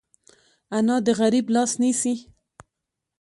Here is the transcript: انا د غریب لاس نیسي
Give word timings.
انا 0.77 0.95
د 1.05 1.07
غریب 1.19 1.45
لاس 1.55 1.71
نیسي 1.81 2.15